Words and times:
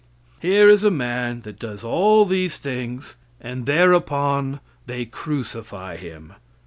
Here 0.39 0.67
is 0.67 0.83
a 0.83 0.89
man 0.89 1.41
that 1.41 1.59
does 1.59 1.83
all 1.83 2.25
these 2.25 2.57
things, 2.57 3.17
and 3.39 3.67
thereupon 3.67 4.59
they 4.87 5.05
crucify 5.05 5.95
Him. 5.97 6.33